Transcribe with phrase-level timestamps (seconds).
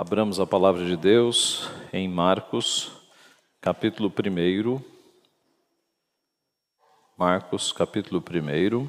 [0.00, 2.92] Abramos a palavra de Deus em Marcos,
[3.60, 4.80] capítulo 1.
[7.18, 8.88] Marcos, capítulo 1.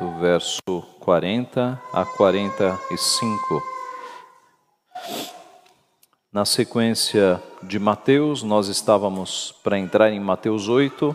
[0.00, 0.62] Do verso
[0.98, 3.62] 40 a 45.
[6.32, 11.14] Na sequência de Mateus, nós estávamos para entrar em Mateus 8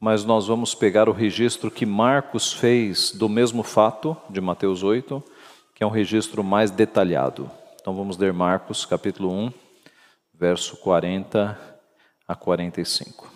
[0.00, 5.22] mas nós vamos pegar o registro que Marcos fez do mesmo fato de Mateus 8,
[5.74, 7.50] que é um registro mais detalhado.
[7.78, 9.52] Então vamos ler Marcos capítulo 1,
[10.32, 11.58] verso 40
[12.26, 13.30] a 45.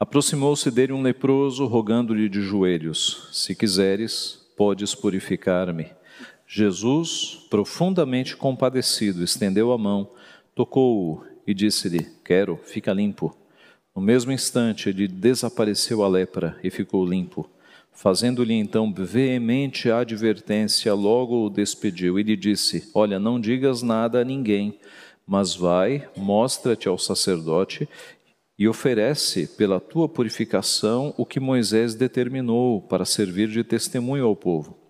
[0.00, 5.92] Aproximou-se dele um leproso, rogando-lhe de joelhos: Se quiseres, podes purificar-me.
[6.48, 10.10] Jesus, profundamente compadecido, estendeu a mão,
[10.52, 13.43] tocou-o e disse-lhe: Quero, fica limpo.
[13.94, 17.48] No mesmo instante, lhe desapareceu a lepra e ficou limpo.
[17.92, 24.24] Fazendo-lhe então veemente advertência, logo o despediu e lhe disse: Olha, não digas nada a
[24.24, 24.76] ninguém,
[25.24, 27.88] mas vai, mostra-te ao sacerdote
[28.58, 34.83] e oferece pela tua purificação o que Moisés determinou para servir de testemunho ao povo.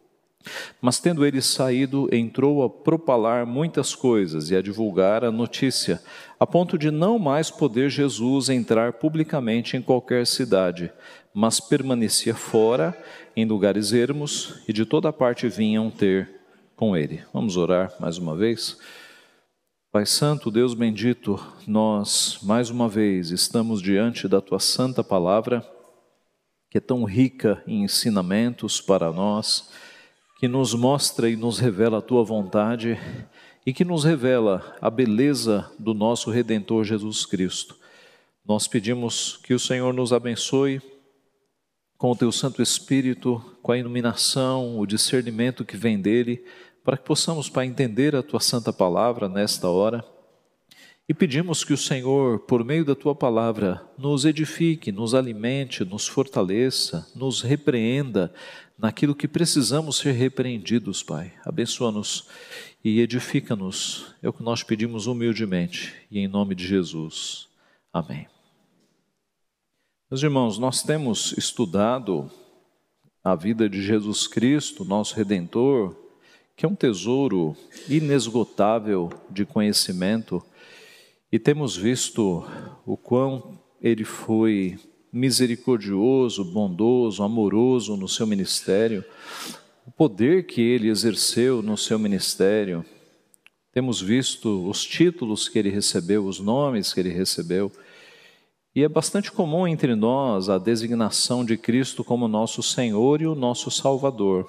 [0.80, 6.02] Mas tendo ele saído, entrou a propalar muitas coisas e a divulgar a notícia,
[6.38, 10.92] a ponto de não mais poder Jesus entrar publicamente em qualquer cidade,
[11.32, 12.96] mas permanecia fora,
[13.36, 16.30] em lugares ermos, e de toda parte vinham ter
[16.76, 17.22] com ele.
[17.32, 18.78] Vamos orar mais uma vez?
[19.90, 25.64] Pai Santo, Deus bendito, nós mais uma vez estamos diante da tua santa palavra,
[26.68, 29.70] que é tão rica em ensinamentos para nós
[30.44, 33.00] que nos mostra e nos revela a tua vontade
[33.64, 37.78] e que nos revela a beleza do nosso redentor Jesus Cristo.
[38.46, 40.82] Nós pedimos que o Senhor nos abençoe
[41.96, 46.44] com o teu Santo Espírito, com a iluminação, o discernimento que vem dele,
[46.84, 50.04] para que possamos, para entender a tua santa palavra nesta hora.
[51.08, 56.06] E pedimos que o Senhor, por meio da tua palavra, nos edifique, nos alimente, nos
[56.06, 58.32] fortaleça, nos repreenda,
[58.78, 61.32] naquilo que precisamos ser repreendidos, Pai.
[61.44, 62.28] Abençoa-nos
[62.84, 64.14] e edifica-nos.
[64.22, 67.48] É o que nós pedimos humildemente e em nome de Jesus.
[67.92, 68.26] Amém.
[70.10, 72.30] Meus irmãos, nós temos estudado
[73.22, 75.96] a vida de Jesus Cristo, nosso Redentor,
[76.56, 77.56] que é um tesouro
[77.88, 80.44] inesgotável de conhecimento,
[81.32, 82.46] e temos visto
[82.86, 84.78] o quão ele foi
[85.14, 89.04] misericordioso, bondoso, amoroso no seu ministério,
[89.86, 92.84] o poder que ele exerceu no seu ministério.
[93.72, 97.70] Temos visto os títulos que ele recebeu, os nomes que ele recebeu.
[98.74, 103.36] E é bastante comum entre nós a designação de Cristo como nosso Senhor e o
[103.36, 104.48] nosso Salvador.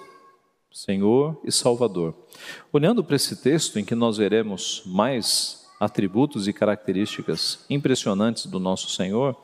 [0.71, 2.15] Senhor e Salvador.
[2.73, 8.89] Olhando para esse texto em que nós veremos mais atributos e características impressionantes do nosso
[8.89, 9.37] Senhor,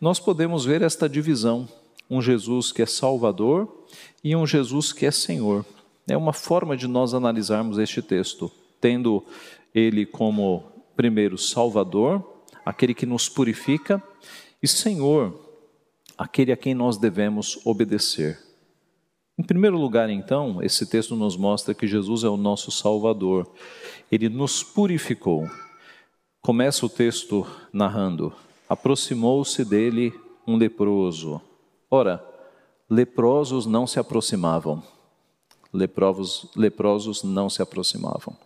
[0.00, 1.68] nós podemos ver esta divisão:
[2.10, 3.86] um Jesus que é Salvador
[4.22, 5.64] e um Jesus que é Senhor.
[6.06, 9.24] É uma forma de nós analisarmos este texto, tendo
[9.74, 10.64] ele como
[10.94, 12.22] primeiro Salvador,
[12.64, 14.02] aquele que nos purifica,
[14.62, 15.38] e Senhor,
[16.16, 18.38] aquele a quem nós devemos obedecer.
[19.36, 23.50] Em primeiro lugar, então, esse texto nos mostra que Jesus é o nosso Salvador.
[24.10, 25.48] Ele nos purificou.
[26.40, 28.32] Começa o texto narrando:
[28.74, 30.12] aproximou-se dele
[30.44, 31.40] um leproso.
[31.88, 32.22] Ora,
[32.90, 34.82] leprosos não se aproximavam.
[35.72, 38.36] Leprosos, leprosos não se aproximavam.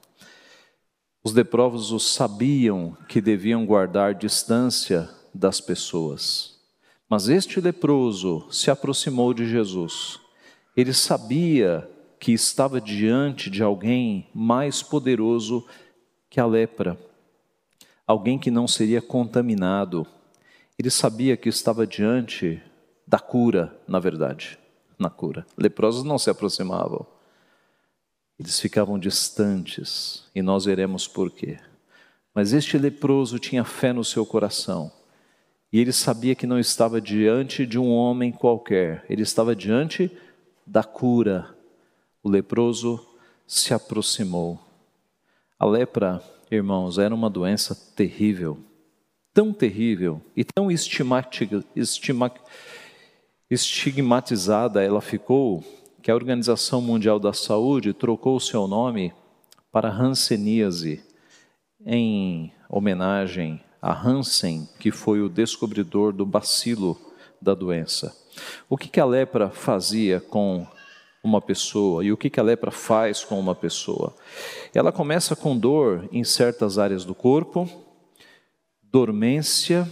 [1.25, 6.59] Os leprosos sabiam que deviam guardar distância das pessoas.
[7.09, 10.21] Mas este leproso se aproximou de Jesus.
[10.77, 11.89] Ele sabia
[12.21, 15.67] que estava diante de alguém mais poderoso
[16.29, 16.99] que a lepra
[18.09, 20.07] alguém que não seria contaminado.
[20.79, 22.63] Ele sabia que estava diante
[23.07, 24.59] da cura, na verdade,
[24.99, 25.47] na cura.
[25.57, 27.07] Leprosos não se aproximavam.
[28.39, 31.59] Eles ficavam distantes, e nós veremos por quê.
[32.33, 34.93] Mas este leproso tinha fé no seu coração.
[35.73, 40.11] E ele sabia que não estava diante de um homem qualquer, ele estava diante
[40.65, 41.55] da cura.
[42.23, 43.05] O leproso
[43.47, 44.61] se aproximou.
[45.59, 46.23] A lepra
[46.57, 48.59] irmãos, era uma doença terrível,
[49.39, 50.69] tão terrível e tão
[53.49, 55.63] estigmatizada ela ficou
[56.03, 59.15] que a Organização Mundial da Saúde trocou seu nome
[59.71, 61.05] para Hanseníase,
[61.87, 66.99] em homenagem a Hansen, que foi o descobridor do bacilo
[67.41, 68.13] da doença.
[68.69, 70.67] O que, que a lepra fazia com
[71.23, 74.17] uma pessoa e o que a lepra faz com uma pessoa.
[74.75, 77.88] Ela começa com dor em certas áreas do corpo,
[78.91, 79.91] dormência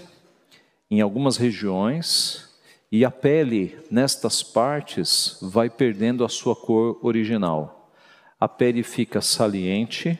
[0.90, 2.46] em algumas regiões,
[2.90, 7.90] e a pele nestas partes vai perdendo a sua cor original.
[8.38, 10.18] A pele fica saliente,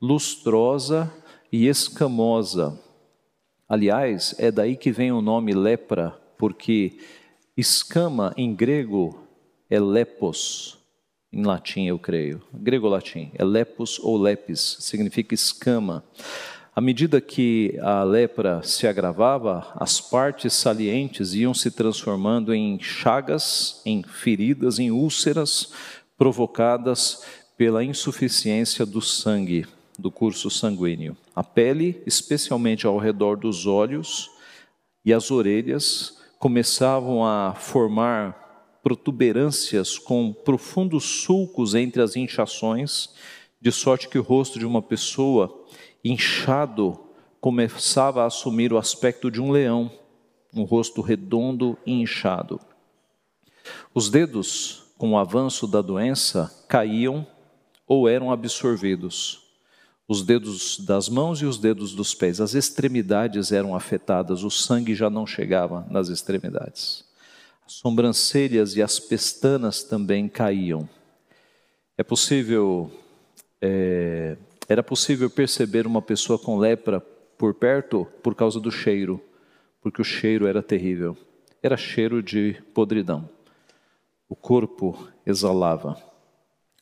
[0.00, 1.12] lustrosa
[1.52, 2.78] e escamosa.
[3.68, 6.98] Aliás, é daí que vem o nome lepra, porque
[7.56, 9.20] escama em grego
[9.68, 10.78] é lepos,
[11.32, 16.04] em latim eu creio, grego-latim, é lepos ou lepis, significa escama.
[16.74, 23.82] À medida que a lepra se agravava, as partes salientes iam se transformando em chagas,
[23.84, 25.72] em feridas, em úlceras
[26.16, 27.24] provocadas
[27.56, 29.66] pela insuficiência do sangue,
[29.98, 31.16] do curso sanguíneo.
[31.34, 34.30] A pele, especialmente ao redor dos olhos
[35.04, 43.10] e as orelhas, começavam a formar protuberâncias com profundos sulcos entre as inchações,
[43.60, 45.59] de sorte que o rosto de uma pessoa
[46.04, 46.98] inchado,
[47.40, 49.90] começava a assumir o aspecto de um leão,
[50.54, 52.60] um rosto redondo e inchado.
[53.94, 57.26] Os dedos, com o avanço da doença, caíam
[57.86, 59.42] ou eram absorvidos.
[60.06, 64.94] Os dedos das mãos e os dedos dos pés, as extremidades eram afetadas, o sangue
[64.94, 67.04] já não chegava nas extremidades.
[67.64, 70.88] As sobrancelhas e as pestanas também caíam.
[71.96, 72.90] É possível
[73.60, 74.36] é,
[74.70, 77.00] era possível perceber uma pessoa com lepra
[77.36, 79.20] por perto por causa do cheiro,
[79.80, 81.16] porque o cheiro era terrível.
[81.60, 83.28] Era cheiro de podridão.
[84.28, 86.00] O corpo exalava.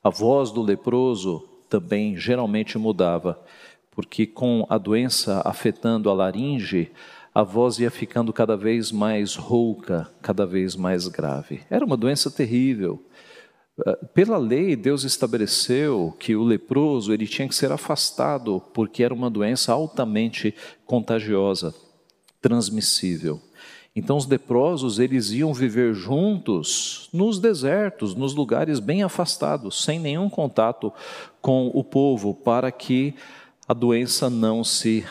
[0.04, 3.42] A voz do leproso também geralmente mudava,
[3.90, 6.92] porque com a doença afetando a laringe,
[7.34, 11.62] a voz ia ficando cada vez mais rouca, cada vez mais grave.
[11.70, 13.02] Era uma doença terrível.
[13.86, 19.14] Ah, pela lei, Deus estabeleceu que o leproso ele tinha que ser afastado porque era
[19.14, 20.54] uma doença altamente
[20.84, 21.74] contagiosa,
[22.40, 23.40] transmissível.
[23.94, 30.28] Então os leprosos eles iam viver juntos nos desertos, nos lugares bem afastados, sem nenhum
[30.28, 30.92] contato
[31.40, 33.14] com o povo, para que
[33.66, 35.04] a doença não se,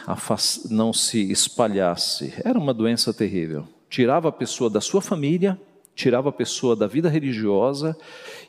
[0.70, 2.34] não se espalhasse.
[2.44, 3.68] Era uma doença terrível.
[3.90, 5.60] Tirava a pessoa da sua família,
[5.98, 7.98] tirava a pessoa da vida religiosa,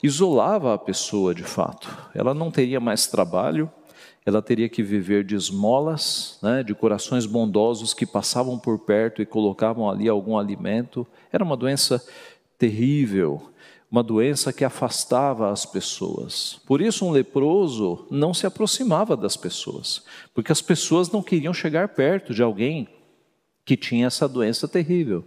[0.02, 1.88] isolava a pessoa de fato.
[2.14, 3.70] Ela não teria mais trabalho,
[4.24, 9.26] ela teria que viver de esmolas, né, de corações bondosos que passavam por perto e
[9.26, 11.06] colocavam ali algum alimento.
[11.32, 12.04] Era uma doença
[12.58, 13.50] terrível,
[13.90, 16.60] uma doença que afastava as pessoas.
[16.66, 20.04] Por isso, um leproso não se aproximava das pessoas,
[20.34, 22.86] porque as pessoas não queriam chegar perto de alguém
[23.64, 25.24] que tinha essa doença terrível.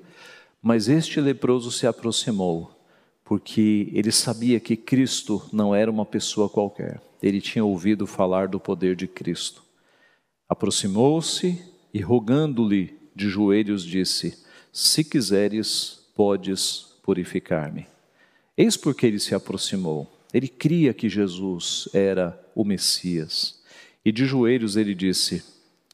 [0.62, 2.72] Mas este leproso se aproximou,
[3.25, 7.02] porque ele sabia que Cristo não era uma pessoa qualquer.
[7.22, 9.63] Ele tinha ouvido falar do poder de Cristo.
[10.48, 11.60] Aproximou-se
[11.94, 14.38] e, rogando-lhe de joelhos, disse:
[14.72, 17.88] Se quiseres, podes purificar-me.
[18.56, 20.12] Eis porque ele se aproximou.
[20.34, 23.62] Ele cria que Jesus era o Messias.
[24.06, 25.44] E de joelhos ele disse: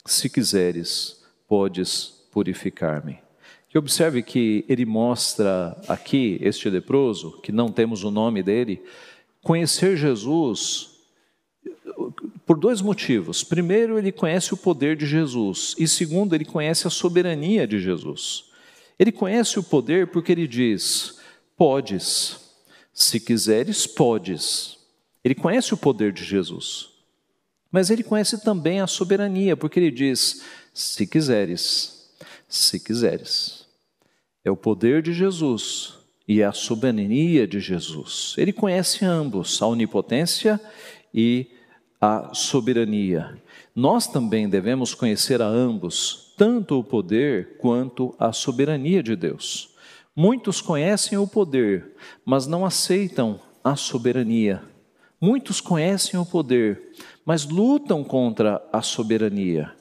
[0.06, 3.27] Se quiseres, podes purificar-me.
[3.70, 8.82] Que observe que ele mostra aqui, este leproso, que não temos o nome dele,
[9.42, 10.98] conhecer Jesus
[12.46, 13.44] por dois motivos.
[13.44, 18.46] Primeiro, ele conhece o poder de Jesus, e segundo, ele conhece a soberania de Jesus.
[18.98, 21.20] Ele conhece o poder porque ele diz:
[21.56, 22.40] Podes,
[22.94, 24.78] se quiseres, podes.
[25.24, 26.90] Ele conhece o poder de Jesus,
[27.70, 30.44] mas ele conhece também a soberania, porque ele diz:
[30.74, 31.97] Se quiseres
[32.48, 33.68] se quiseres.
[34.44, 35.96] É o poder de Jesus
[36.28, 38.36] e é a soberania de Jesus.
[38.38, 40.60] Ele conhece ambos, a onipotência
[41.14, 41.48] e
[42.00, 43.42] a soberania.
[43.76, 49.76] Nós também devemos conhecer a ambos, tanto o poder quanto a soberania de Deus.
[50.16, 54.64] Muitos conhecem o poder, mas não aceitam a soberania.
[55.20, 56.94] Muitos conhecem o poder,
[57.26, 59.74] mas lutam contra a soberania.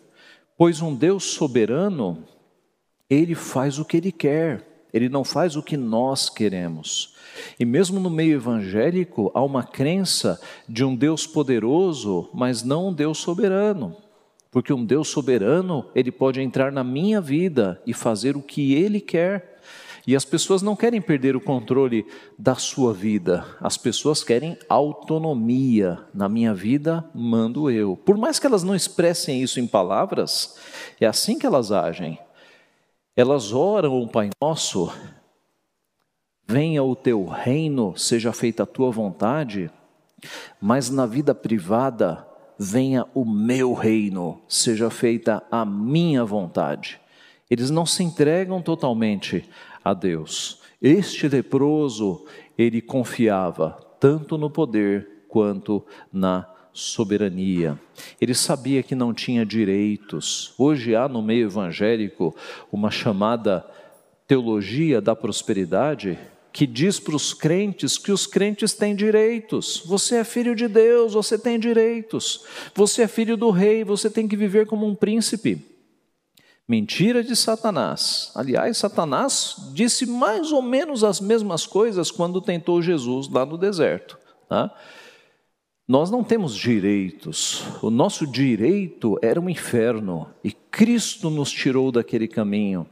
[0.56, 2.24] Pois um Deus soberano
[3.08, 7.14] ele faz o que ele quer, ele não faz o que nós queremos.
[7.58, 12.92] E mesmo no meio evangélico, há uma crença de um Deus poderoso, mas não um
[12.92, 13.96] Deus soberano.
[14.50, 19.00] Porque um Deus soberano, ele pode entrar na minha vida e fazer o que ele
[19.00, 19.60] quer.
[20.06, 22.06] E as pessoas não querem perder o controle
[22.38, 25.98] da sua vida, as pessoas querem autonomia.
[26.14, 27.96] Na minha vida, mando eu.
[27.96, 30.56] Por mais que elas não expressem isso em palavras,
[31.00, 32.18] é assim que elas agem.
[33.16, 34.92] Elas oram o Pai Nosso
[36.46, 39.70] venha o teu reino, seja feita a tua vontade,
[40.60, 42.26] mas na vida privada,
[42.58, 47.00] venha o meu reino, seja feita a minha vontade.
[47.50, 49.48] Eles não se entregam totalmente
[49.84, 50.62] a Deus.
[50.80, 52.24] Este leproso,
[52.56, 57.80] ele confiava tanto no poder quanto na soberania.
[58.20, 60.52] Ele sabia que não tinha direitos.
[60.58, 62.36] Hoje há no meio evangélico
[62.70, 63.64] uma chamada
[64.28, 66.18] teologia da prosperidade
[66.52, 69.82] que diz para os crentes que os crentes têm direitos.
[69.86, 72.44] Você é filho de Deus, você tem direitos.
[72.74, 75.64] Você é filho do rei, você tem que viver como um príncipe.
[76.68, 78.32] Mentira de Satanás.
[78.34, 84.18] Aliás, Satanás disse mais ou menos as mesmas coisas quando tentou Jesus lá no deserto.
[84.48, 84.74] Tá?
[85.88, 87.62] Nós não temos direitos.
[87.80, 92.88] O nosso direito era um inferno e Cristo nos tirou daquele caminho.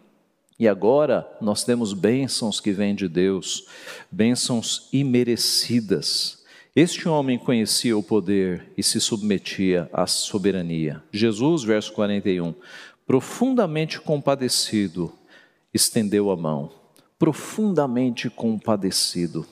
[0.60, 3.66] E agora nós temos bênçãos que vêm de Deus,
[4.12, 6.44] bênçãos imerecidas.
[6.76, 11.02] Este homem conhecia o poder e se submetia à soberania.
[11.10, 12.54] Jesus, verso 41,
[13.04, 15.12] profundamente compadecido,
[15.72, 16.70] estendeu a mão.
[17.18, 19.44] Profundamente compadecido.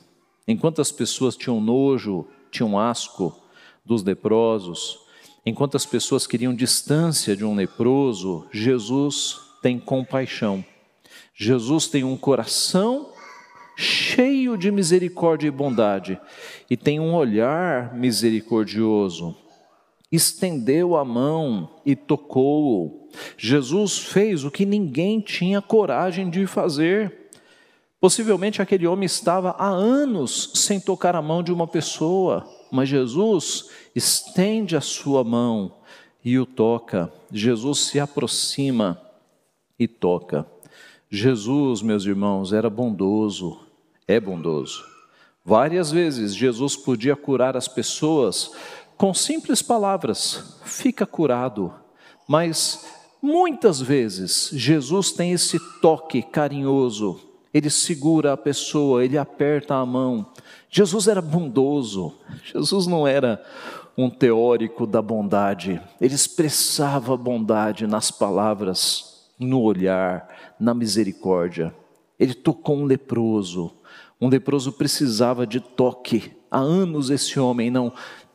[0.46, 3.36] Enquanto as pessoas tinham nojo, tinham asco
[3.84, 5.00] dos leprosos,
[5.44, 10.64] enquanto as pessoas queriam distância de um leproso, Jesus tem compaixão.
[11.34, 13.10] Jesus tem um coração
[13.76, 16.20] cheio de misericórdia e bondade
[16.68, 19.34] e tem um olhar misericordioso
[20.12, 23.08] estendeu a mão e tocou-o.
[23.38, 27.21] Jesus fez o que ninguém tinha coragem de fazer.
[28.02, 33.70] Possivelmente aquele homem estava há anos sem tocar a mão de uma pessoa, mas Jesus
[33.94, 35.76] estende a sua mão
[36.24, 37.12] e o toca.
[37.30, 39.00] Jesus se aproxima
[39.78, 40.44] e toca.
[41.08, 43.60] Jesus, meus irmãos, era bondoso,
[44.08, 44.84] é bondoso.
[45.44, 48.50] Várias vezes Jesus podia curar as pessoas
[48.96, 51.72] com simples palavras, fica curado.
[52.26, 52.84] Mas
[53.22, 60.26] muitas vezes Jesus tem esse toque carinhoso, ele segura a pessoa, ele aperta a mão.
[60.70, 63.42] Jesus era bondoso, Jesus não era
[63.96, 70.28] um teórico da bondade, ele expressava bondade nas palavras, no olhar,
[70.58, 71.74] na misericórdia.
[72.18, 73.72] Ele tocou um leproso,
[74.20, 76.32] um leproso precisava de toque.
[76.50, 77.92] Há anos esse homem não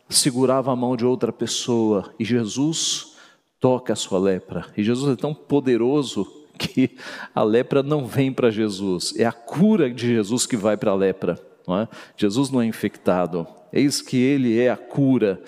[0.10, 3.16] segurava a mão de outra pessoa e Jesus
[3.60, 4.66] toca a sua lepra.
[4.76, 6.98] E Jesus é tão poderoso que
[7.34, 10.96] a lepra não vem para Jesus, é a cura de Jesus que vai para a
[10.96, 11.40] lepra.
[11.68, 11.88] Não é?
[12.16, 15.42] Jesus não é infectado, eis que ele é a cura,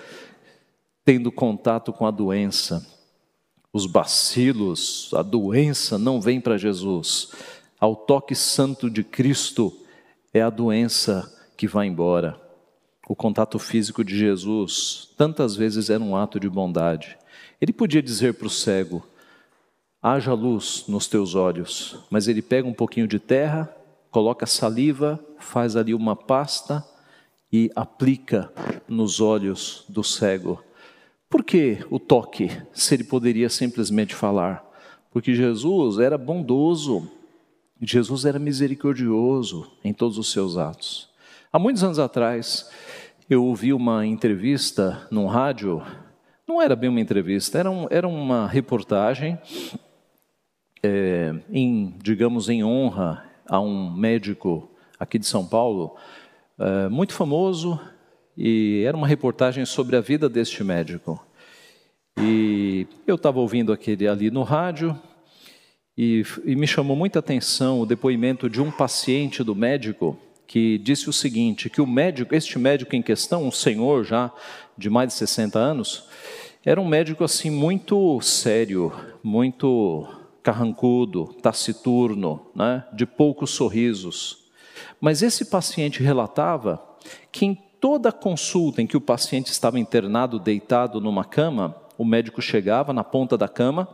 [1.04, 2.86] tendo contato com a doença.
[3.72, 7.32] Os bacilos, a doença não vem para Jesus.
[7.78, 9.72] Ao toque santo de Cristo
[10.34, 12.38] é a doença que vai embora.
[13.08, 17.18] O contato físico de Jesus tantas vezes era um ato de bondade.
[17.60, 19.04] Ele podia dizer para o cego:
[20.02, 23.74] haja luz nos teus olhos, mas ele pega um pouquinho de terra,
[24.10, 26.84] coloca saliva, faz ali uma pasta
[27.52, 28.50] e aplica
[28.88, 30.62] nos olhos do cego.
[31.28, 34.64] Por que o toque, se ele poderia simplesmente falar?
[35.12, 37.08] Porque Jesus era bondoso,
[37.80, 41.08] Jesus era misericordioso em todos os seus atos.
[41.52, 42.70] Há muitos anos atrás,
[43.28, 45.82] eu ouvi uma entrevista num rádio,
[46.46, 49.38] não era bem uma entrevista, era, um, era uma reportagem,
[50.82, 55.96] é, em, digamos, em honra a um médico aqui de São Paulo,
[56.58, 57.80] é, muito famoso,
[58.36, 61.22] e era uma reportagem sobre a vida deste médico.
[62.18, 64.98] E eu estava ouvindo aquele ali no rádio,
[65.96, 71.08] e, e me chamou muita atenção o depoimento de um paciente do médico, que disse
[71.08, 74.32] o seguinte, que o médico, este médico em questão, um senhor já
[74.76, 76.08] de mais de 60 anos,
[76.64, 80.06] era um médico assim muito sério, muito
[80.42, 84.50] carrancudo, taciturno, né, de poucos sorrisos.
[85.00, 86.82] Mas esse paciente relatava
[87.30, 92.40] que em toda consulta em que o paciente estava internado, deitado numa cama, o médico
[92.40, 93.88] chegava na ponta da cama,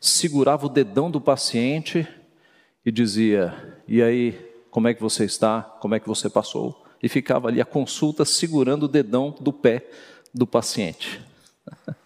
[0.00, 2.06] segurava o dedão do paciente
[2.84, 4.32] e dizia: "E aí,
[4.70, 8.24] como é que você está, como é que você passou, e ficava ali a consulta
[8.24, 9.88] segurando o dedão do pé
[10.32, 11.20] do paciente.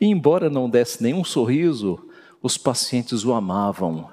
[0.00, 2.08] E embora não desse nenhum sorriso,
[2.42, 4.10] os pacientes o amavam,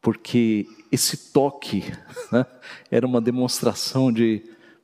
[0.00, 1.84] porque esse toque
[2.30, 2.44] né,
[2.90, 4.42] era uma demonstração de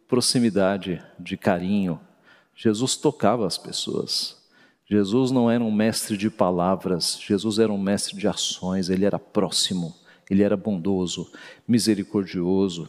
[0.09, 2.01] proximidade, de carinho.
[2.55, 4.37] Jesus tocava as pessoas.
[4.89, 9.19] Jesus não era um mestre de palavras, Jesus era um mestre de ações, ele era
[9.19, 9.95] próximo
[10.31, 11.31] ele era bondoso,
[11.67, 12.89] misericordioso.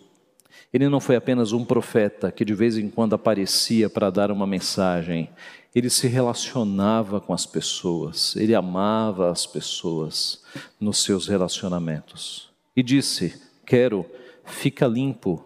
[0.73, 4.47] Ele não foi apenas um profeta que de vez em quando aparecia para dar uma
[4.47, 5.29] mensagem.
[5.77, 10.41] Ele se relacionava com as pessoas, ele amava as pessoas
[10.79, 12.49] nos seus relacionamentos.
[12.75, 14.03] E disse: Quero,
[14.43, 15.45] fica limpo.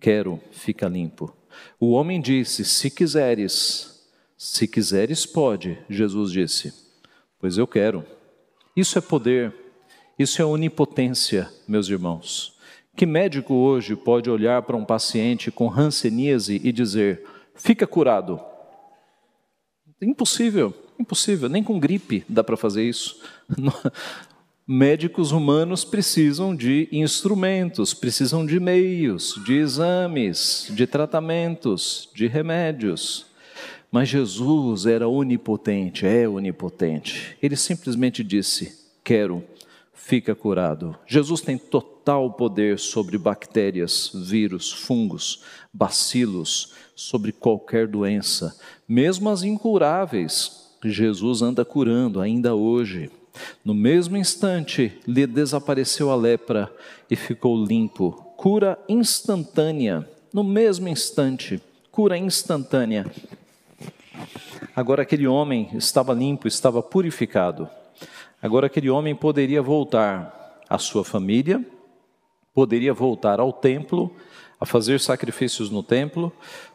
[0.00, 1.36] Quero, fica limpo.
[1.78, 4.08] O homem disse: Se quiseres,
[4.38, 5.76] se quiseres, pode.
[5.90, 6.72] Jesus disse:
[7.38, 8.02] Pois eu quero.
[8.74, 9.54] Isso é poder,
[10.18, 12.56] isso é onipotência, meus irmãos.
[12.96, 17.22] Que médico hoje pode olhar para um paciente com hanseníase e dizer:
[17.54, 18.40] fica curado?
[20.00, 23.20] Impossível, impossível, nem com gripe dá para fazer isso.
[24.70, 33.26] Médicos humanos precisam de instrumentos, precisam de meios, de exames, de tratamentos, de remédios.
[33.90, 37.36] Mas Jesus era onipotente, é onipotente.
[37.42, 39.42] Ele simplesmente disse: Quero,
[40.08, 40.96] fica curado.
[41.06, 50.66] Jesus tem total poder sobre bactérias, vírus, fungos, bacilos, sobre qualquer doença, mesmo as incuráveis.
[50.82, 53.10] Jesus anda curando ainda hoje.
[53.62, 56.72] No mesmo instante, lhe desapareceu a lepra
[57.10, 58.12] e ficou limpo.
[58.38, 60.08] Cura instantânea.
[60.32, 61.60] No mesmo instante,
[61.92, 63.04] cura instantânea.
[64.74, 67.68] Agora aquele homem estava limpo, estava purificado.
[68.40, 71.64] Agora aquele homem poderia voltar à sua família,
[72.54, 74.14] poderia voltar ao templo,
[74.60, 76.32] a fazer sacrifícios no templo,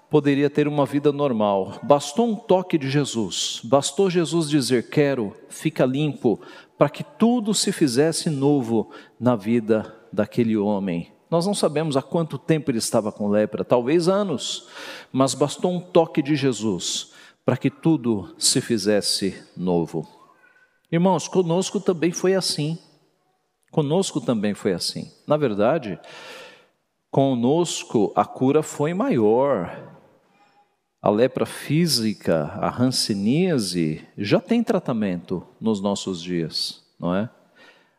[0.09, 1.79] poderia ter uma vida normal.
[1.81, 6.39] Bastou um toque de Jesus, bastou Jesus dizer: Quero, fica limpo,
[6.77, 11.11] para que tudo se fizesse novo na vida daquele homem.
[11.31, 14.67] Nós não sabemos há quanto tempo ele estava com lepra, talvez anos,
[15.11, 17.11] mas bastou um toque de Jesus
[17.43, 20.22] para que tudo se fizesse novo.
[20.93, 22.77] Irmãos, conosco também foi assim.
[23.71, 25.11] Conosco também foi assim.
[25.25, 25.99] Na verdade,
[27.09, 29.75] conosco a cura foi maior.
[31.01, 37.27] A lepra física, a hanseníase, já tem tratamento nos nossos dias, não é?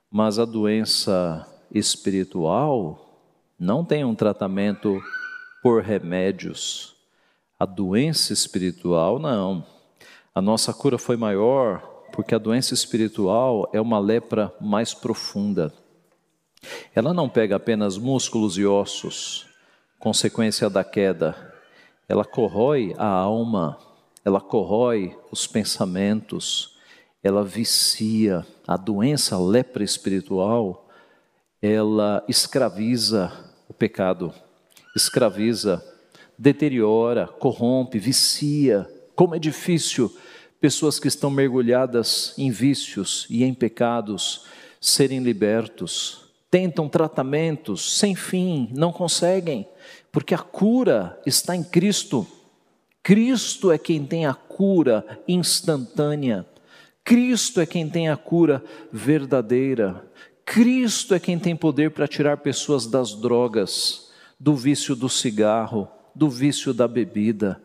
[0.09, 3.19] Mas a doença espiritual
[3.59, 5.03] não tem um tratamento
[5.61, 6.95] por remédios.
[7.59, 9.67] A doença espiritual, não.
[10.33, 15.75] A nossa cura foi maior porque a doença espiritual é uma lepra mais profunda.
[16.95, 19.47] Ela não pega apenas músculos e ossos,
[19.99, 21.53] consequência da queda,
[22.09, 23.77] ela corrói a alma,
[24.25, 26.79] ela corrói os pensamentos,
[27.21, 28.47] ela vicia.
[28.67, 30.89] A doença, a lepra espiritual,
[31.61, 33.33] ela escraviza
[33.69, 34.33] o pecado,
[34.95, 35.85] escraviza,
[36.39, 38.89] deteriora, corrompe, vicia.
[39.17, 40.15] Como é difícil
[40.65, 44.47] pessoas que estão mergulhadas em vícios e em pecados
[44.81, 49.69] serem libertos, tentam tratamentos sem fim, não conseguem,
[50.11, 52.27] porque a cura está em Cristo.
[53.03, 56.47] Cristo é quem tem a cura instantânea.
[57.05, 60.03] Cristo é quem tem a cura verdadeira.
[60.47, 64.09] Cristo é quem tem poder para tirar pessoas das drogas,
[64.41, 67.61] do vício do cigarro, do vício da bebida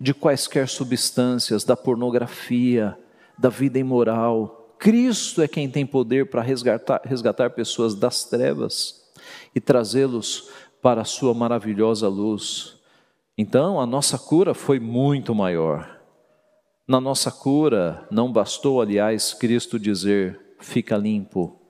[0.00, 2.96] de quaisquer substâncias, da pornografia,
[3.36, 4.74] da vida imoral.
[4.78, 9.04] Cristo é quem tem poder para resgatar, resgatar pessoas das trevas
[9.54, 12.78] e trazê-los para a sua maravilhosa luz.
[13.36, 15.98] Então, a nossa cura foi muito maior.
[16.86, 21.60] Na nossa cura, não bastou, aliás, Cristo dizer: fica limpo.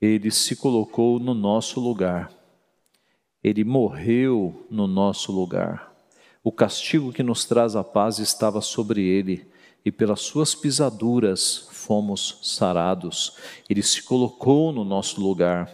[0.00, 2.30] Ele se colocou no nosso lugar.
[3.42, 5.89] Ele morreu no nosso lugar.
[6.42, 9.46] O castigo que nos traz a paz estava sobre ele,
[9.84, 13.36] e pelas suas pisaduras fomos sarados.
[13.68, 15.70] Ele se colocou no nosso lugar.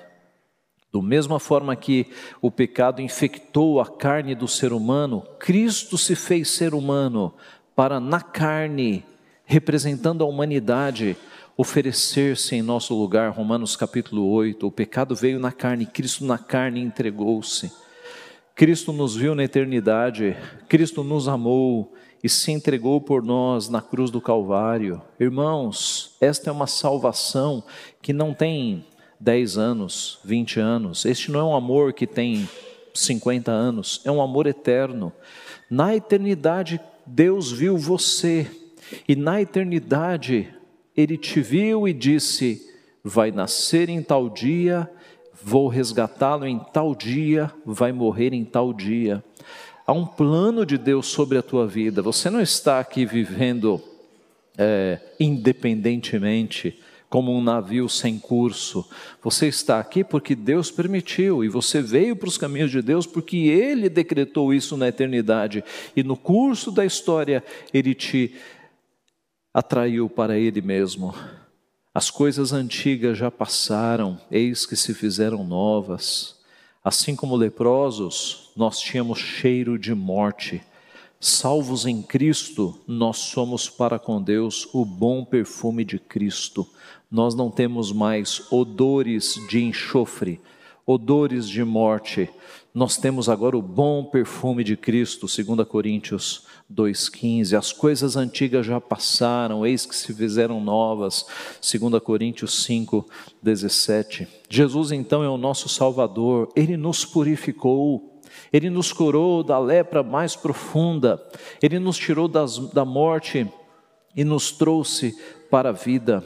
[0.93, 2.07] Do mesma forma que
[2.41, 7.35] o pecado infectou a carne do ser humano, Cristo se fez ser humano
[7.75, 9.05] para, na carne,
[9.45, 11.17] representando a humanidade,
[11.57, 13.31] oferecer-se em nosso lugar.
[13.31, 14.67] Romanos capítulo 8.
[14.67, 17.71] O pecado veio na carne, Cristo na carne entregou-se.
[18.57, 20.35] Cristo nos viu na eternidade,
[20.67, 21.93] Cristo nos amou
[22.25, 25.03] e se entregou por nós na cruz do Calvário.
[25.21, 27.63] Irmãos, esta é uma salvação
[28.01, 28.83] que não tem
[29.21, 31.05] 10 anos, 20 anos.
[31.05, 32.49] Este não é um amor que tem
[32.95, 35.13] 50 anos, é um amor eterno.
[35.69, 38.51] Na eternidade, Deus viu você,
[39.07, 40.49] e na eternidade,
[40.97, 42.67] Ele te viu e disse:
[43.05, 44.91] Vai nascer em tal dia
[45.49, 49.23] vou resgatá-lo em tal dia, vai morrer em tal dia.
[49.87, 52.03] Há um plano de Deus sobre a tua vida.
[52.03, 53.81] Você não está aqui vivendo
[54.59, 56.77] é, independentemente,
[57.09, 58.91] como um navio sem curso.
[59.23, 63.37] Você está aqui porque Deus permitiu, e você veio para os caminhos de Deus porque
[63.37, 65.63] Ele decretou isso na eternidade,
[65.95, 68.35] e no curso da história Ele te
[69.55, 71.15] atraiu para Ele mesmo.
[71.97, 76.37] As coisas antigas já passaram, eis que se fizeram novas.
[76.85, 80.63] Assim como leprosos, nós tínhamos cheiro de morte.
[81.19, 86.69] Salvos em Cristo, nós somos para com Deus o bom perfume de Cristo
[87.11, 90.41] nós não temos mais odores de enxofre,
[90.85, 92.29] odores de morte.
[92.75, 97.57] Nós temos agora o bom perfume de Cristo, 2 Coríntios 2,15.
[97.57, 101.27] As coisas antigas já passaram, eis que se fizeram novas,
[101.61, 103.07] 2 Coríntios 5,
[103.43, 104.27] 17.
[104.49, 108.13] Jesus então é o nosso Salvador, ele nos purificou.
[108.53, 111.23] Ele nos curou da lepra mais profunda,
[111.63, 113.51] Ele nos tirou das, da morte
[114.15, 115.17] e nos trouxe
[115.51, 116.23] para a vida.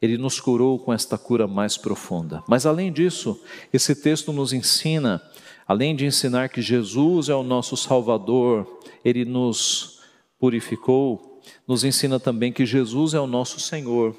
[0.00, 2.44] Ele nos curou com esta cura mais profunda.
[2.48, 3.40] Mas além disso,
[3.72, 5.20] esse texto nos ensina,
[5.68, 8.66] além de ensinar que Jesus é o nosso Salvador,
[9.04, 10.00] ele nos
[10.40, 14.16] purificou, nos ensina também que Jesus é o nosso Senhor.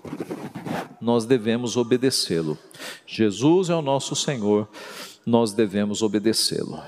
[1.02, 2.56] Nós devemos obedecê-lo.
[3.08, 4.70] Jesus é o nosso Senhor,
[5.26, 6.80] nós devemos obedecê-lo.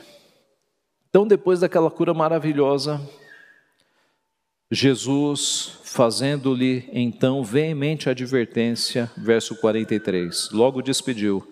[1.10, 3.02] Então, depois daquela cura maravilhosa,
[4.69, 11.45] Jesus, fazendo-lhe então veemente advertência, verso 43, logo despediu.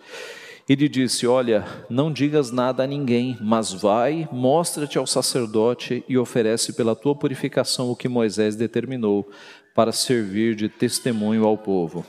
[0.70, 6.16] E lhe disse: Olha, não digas nada a ninguém, mas vai, mostra-te ao sacerdote e
[6.16, 9.28] oferece pela tua purificação o que Moisés determinou,
[9.74, 12.06] para servir de testemunho ao povo.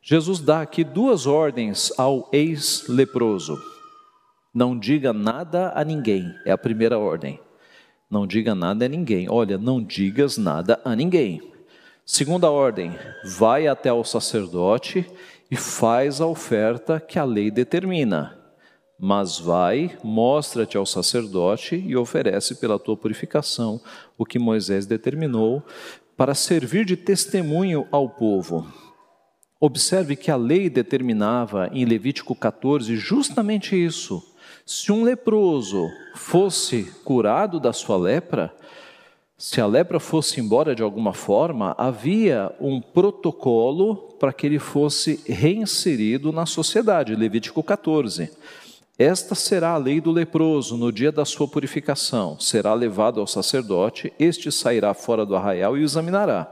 [0.00, 3.60] Jesus dá aqui duas ordens ao ex-leproso.
[4.54, 7.40] Não diga nada a ninguém, é a primeira ordem.
[8.08, 9.28] Não diga nada a ninguém.
[9.28, 11.42] Olha, não digas nada a ninguém.
[12.04, 15.04] Segunda ordem: vai até o sacerdote
[15.50, 18.36] e faz a oferta que a lei determina.
[18.98, 23.80] Mas vai, mostra-te ao sacerdote e oferece pela tua purificação
[24.16, 25.62] o que Moisés determinou
[26.16, 28.66] para servir de testemunho ao povo.
[29.60, 34.22] Observe que a lei determinava em Levítico 14 justamente isso
[34.66, 38.52] se um leproso fosse curado da sua lepra,
[39.38, 45.22] se a lepra fosse embora de alguma forma, havia um protocolo para que ele fosse
[45.26, 48.30] reinserido na sociedade, Levítico 14.
[48.98, 52.40] Esta será a lei do leproso no dia da sua purificação.
[52.40, 56.50] Será levado ao sacerdote, este sairá fora do arraial e o examinará.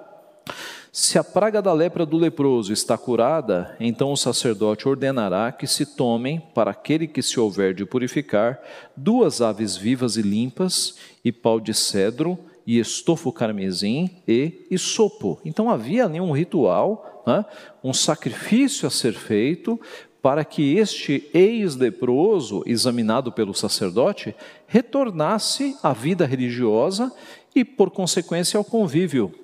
[0.93, 5.87] Se a praga da lepra do leproso está curada, então o sacerdote ordenará que se
[5.97, 8.61] tomem, para aquele que se houver de purificar,
[8.95, 15.41] duas aves vivas e limpas, e pau de cedro, e estofo carmesim e isopo.
[15.45, 17.45] Então havia ali um ritual, né,
[17.83, 19.81] um sacrifício a ser feito
[20.25, 24.35] para que este ex-leproso, examinado pelo sacerdote,
[24.67, 27.13] retornasse à vida religiosa
[27.55, 29.35] e, por consequência, ao convívio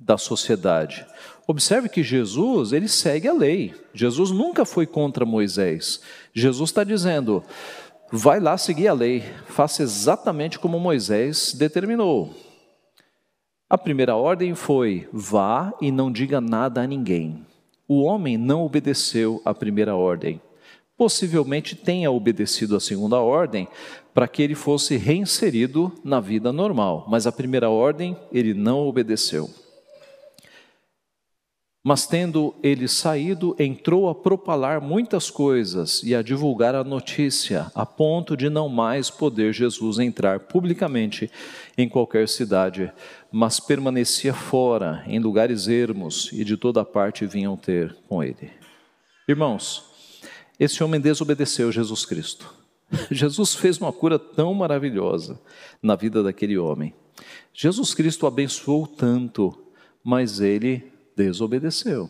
[0.00, 1.04] da sociedade.
[1.46, 3.74] Observe que Jesus, ele segue a lei.
[3.92, 6.00] Jesus nunca foi contra Moisés.
[6.32, 7.44] Jesus está dizendo:
[8.10, 12.34] vai lá seguir a lei, faça exatamente como Moisés determinou.
[13.68, 17.44] A primeira ordem foi: vá e não diga nada a ninguém.
[17.88, 20.40] O homem não obedeceu à primeira ordem.
[20.96, 23.66] Possivelmente tenha obedecido à segunda ordem
[24.14, 29.50] para que ele fosse reinserido na vida normal, mas a primeira ordem ele não obedeceu.
[31.88, 37.86] Mas tendo ele saído, entrou a propalar muitas coisas e a divulgar a notícia, a
[37.86, 41.30] ponto de não mais poder Jesus entrar publicamente
[41.78, 42.92] em qualquer cidade,
[43.38, 48.50] mas permanecia fora, em lugares ermos, e de toda parte vinham ter com ele.
[49.28, 49.84] Irmãos,
[50.58, 52.50] esse homem desobedeceu Jesus Cristo.
[53.12, 55.38] Jesus fez uma cura tão maravilhosa
[55.82, 56.94] na vida daquele homem.
[57.52, 59.54] Jesus Cristo abençoou tanto,
[60.02, 62.08] mas ele desobedeceu.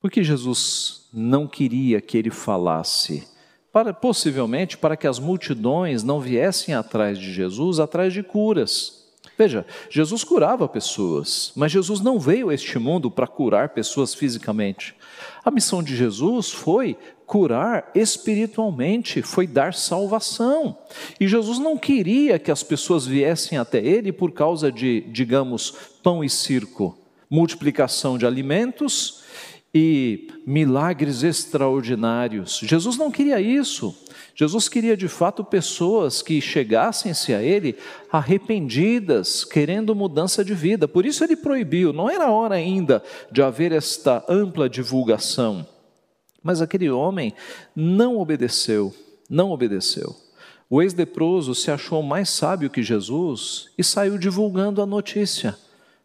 [0.00, 3.26] Porque Jesus não queria que ele falasse,
[3.72, 8.95] para, possivelmente para que as multidões não viessem atrás de Jesus, atrás de curas.
[9.38, 14.94] Veja, Jesus curava pessoas, mas Jesus não veio a este mundo para curar pessoas fisicamente.
[15.44, 16.96] A missão de Jesus foi
[17.26, 20.78] curar espiritualmente, foi dar salvação.
[21.20, 25.72] E Jesus não queria que as pessoas viessem até ele por causa de, digamos,
[26.02, 29.22] pão e circo multiplicação de alimentos
[29.74, 32.60] e milagres extraordinários.
[32.62, 33.94] Jesus não queria isso.
[34.38, 37.74] Jesus queria de fato pessoas que chegassem-se a Ele
[38.12, 40.86] arrependidas, querendo mudança de vida.
[40.86, 45.66] Por isso ele proibiu, não era hora ainda de haver esta ampla divulgação.
[46.42, 47.32] Mas aquele homem
[47.74, 48.94] não obedeceu,
[49.28, 50.14] não obedeceu.
[50.68, 55.56] O ex-leproso se achou mais sábio que Jesus e saiu divulgando a notícia.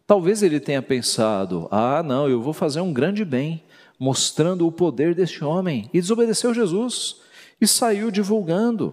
[0.06, 3.62] Talvez ele tenha pensado: ah, não, eu vou fazer um grande bem,
[3.98, 5.90] mostrando o poder deste homem.
[5.92, 7.21] E desobedeceu Jesus
[7.62, 8.92] e saiu divulgando.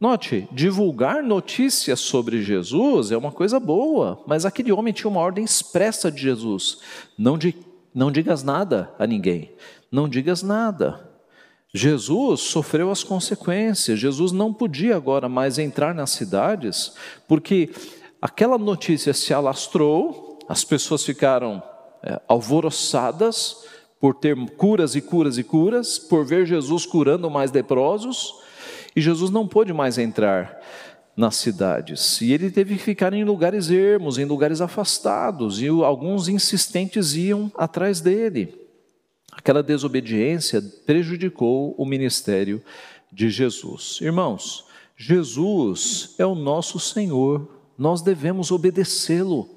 [0.00, 5.44] Note, divulgar notícias sobre Jesus é uma coisa boa, mas aquele homem tinha uma ordem
[5.44, 6.78] expressa de Jesus:
[7.16, 7.54] não, de,
[7.94, 9.52] não digas nada a ninguém,
[9.90, 11.08] não digas nada.
[11.72, 16.94] Jesus sofreu as consequências, Jesus não podia agora mais entrar nas cidades,
[17.28, 17.70] porque
[18.20, 21.62] aquela notícia se alastrou, as pessoas ficaram
[22.02, 23.64] é, alvoroçadas
[24.02, 28.34] por ter curas e curas e curas, por ver Jesus curando mais leprosos,
[28.96, 30.60] e Jesus não pôde mais entrar
[31.16, 32.20] nas cidades.
[32.20, 37.48] E ele teve que ficar em lugares ermos, em lugares afastados, e alguns insistentes iam
[37.56, 38.52] atrás dele.
[39.30, 42.60] Aquela desobediência prejudicou o ministério
[43.12, 44.00] de Jesus.
[44.02, 44.64] Irmãos,
[44.96, 49.48] Jesus é o nosso Senhor, nós devemos obedecê-lo,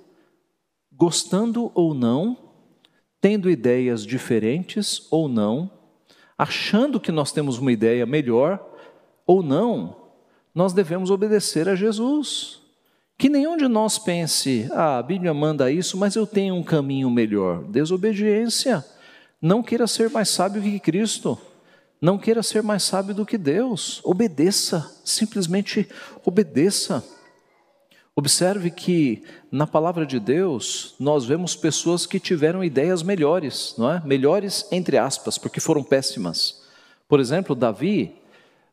[0.96, 2.45] gostando ou não,
[3.26, 5.72] tendo ideias diferentes ou não,
[6.38, 8.64] achando que nós temos uma ideia melhor
[9.26, 9.96] ou não,
[10.54, 12.62] nós devemos obedecer a Jesus.
[13.18, 17.10] Que nenhum de nós pense, ah, a Bíblia manda isso, mas eu tenho um caminho
[17.10, 17.64] melhor.
[17.64, 18.86] Desobediência.
[19.42, 21.36] Não queira ser mais sábio que Cristo.
[22.00, 24.02] Não queira ser mais sábio do que Deus.
[24.04, 25.90] Obedeça, simplesmente
[26.24, 27.04] obedeça.
[28.18, 34.02] Observe que na palavra de Deus nós vemos pessoas que tiveram ideias melhores, não é?
[34.06, 36.64] Melhores entre aspas, porque foram péssimas.
[37.10, 38.16] Por exemplo, Davi,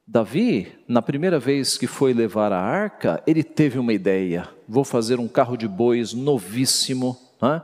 [0.06, 5.18] Davi, na primeira vez que foi levar a arca, ele teve uma ideia: vou fazer
[5.18, 7.62] um carro de bois novíssimo, não é?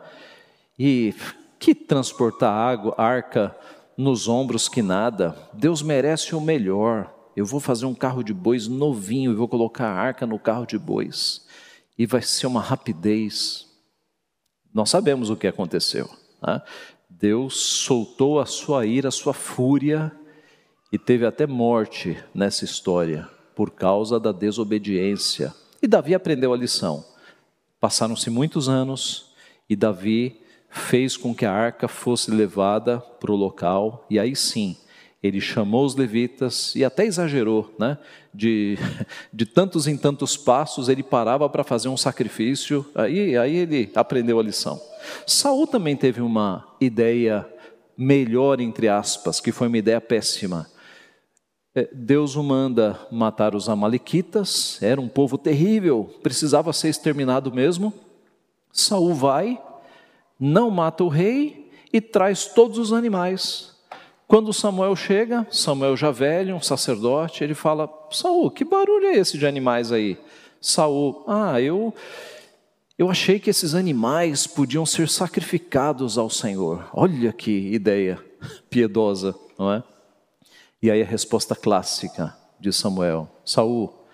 [0.76, 1.14] E
[1.60, 3.56] que transportar água, arca
[3.96, 5.36] nos ombros que nada.
[5.52, 7.14] Deus merece o melhor.
[7.36, 10.66] Eu vou fazer um carro de bois novinho e vou colocar a arca no carro
[10.66, 11.46] de bois
[11.98, 13.66] e vai ser uma rapidez.
[14.72, 16.08] Nós sabemos o que aconteceu.
[16.40, 16.62] Né?
[17.10, 20.12] Deus soltou a sua ira, a sua fúria,
[20.92, 25.52] e teve até morte nessa história, por causa da desobediência.
[25.82, 27.04] E Davi aprendeu a lição.
[27.80, 29.32] Passaram-se muitos anos,
[29.68, 34.76] e Davi fez com que a arca fosse levada para o local, e aí sim,
[35.22, 37.98] ele chamou os levitas e até exagerou, né?
[38.32, 38.78] De,
[39.32, 44.38] de tantos em tantos passos ele parava para fazer um sacrifício, aí, aí ele aprendeu
[44.38, 44.80] a lição.
[45.26, 47.46] Saul também teve uma ideia
[47.96, 50.70] melhor, entre aspas, que foi uma ideia péssima.
[51.74, 57.92] É, Deus o manda matar os Amalequitas, era um povo terrível, precisava ser exterminado mesmo.
[58.72, 59.60] Saul vai,
[60.38, 63.77] não mata o rei e traz todos os animais
[64.28, 69.38] quando Samuel chega, Samuel já velho, um sacerdote, ele fala: Saul, que barulho é esse
[69.38, 70.18] de animais aí?
[70.60, 71.94] Saul, ah, eu
[72.98, 76.90] eu achei que esses animais podiam ser sacrificados ao Senhor.
[76.92, 78.22] Olha que ideia
[78.68, 79.82] piedosa, não é?
[80.82, 84.04] E aí a resposta clássica de Samuel: Saul,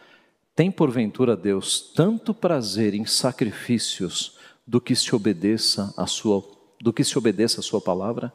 [0.54, 6.40] tem porventura Deus tanto prazer em sacrifícios do que se obedeça a sua
[6.80, 8.32] do que se obedeça a sua palavra?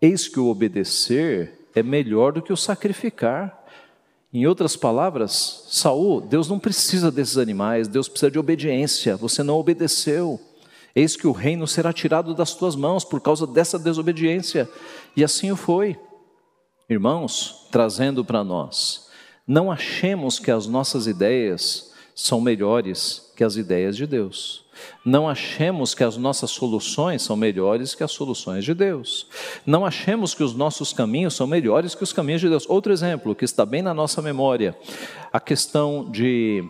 [0.00, 3.64] Eis que o obedecer é melhor do que o sacrificar.
[4.32, 9.16] Em outras palavras, Saul, Deus não precisa desses animais, Deus precisa de obediência.
[9.16, 10.38] Você não obedeceu.
[10.94, 14.68] Eis que o reino será tirado das tuas mãos por causa dessa desobediência.
[15.16, 15.98] E assim o foi.
[16.88, 19.08] Irmãos, trazendo para nós,
[19.46, 24.64] não achemos que as nossas ideias são melhores que as ideias de Deus.
[25.04, 29.28] Não achemos que as nossas soluções são melhores que as soluções de Deus.
[29.66, 32.66] Não achemos que os nossos caminhos são melhores que os caminhos de Deus.
[32.68, 34.74] Outro exemplo que está bem na nossa memória:
[35.30, 36.64] a questão de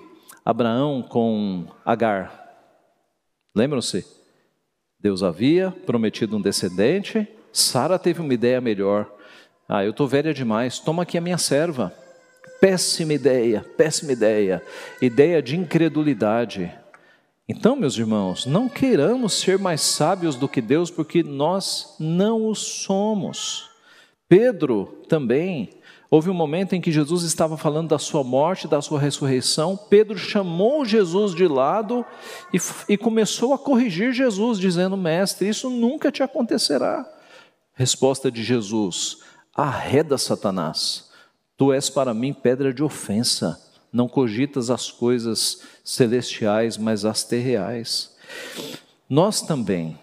[0.45, 2.45] Abraão com Agar.
[3.55, 4.05] Lembram-se?
[4.99, 9.09] Deus havia prometido um descendente, Sara teve uma ideia melhor.
[9.69, 11.93] Ah, eu estou velha demais, toma aqui a minha serva.
[12.67, 14.61] Péssima ideia, péssima ideia.
[15.01, 16.69] Ideia de incredulidade.
[17.49, 22.57] Então, meus irmãos, não queiramos ser mais sábios do que Deus, porque nós não o
[22.57, 23.71] somos.
[24.29, 25.71] Pedro também,
[26.11, 29.77] houve um momento em que Jesus estava falando da sua morte, da sua ressurreição.
[29.77, 32.05] Pedro chamou Jesus de lado
[32.53, 37.09] e, e começou a corrigir Jesus, dizendo: Mestre, isso nunca te acontecerá.
[37.75, 39.19] Resposta de Jesus:
[39.55, 41.06] Arreda Satanás,
[41.57, 43.61] tu és para mim pedra de ofensa,
[43.93, 48.15] não cogitas as coisas celestiais, mas as terreais.
[49.09, 49.99] Nós também,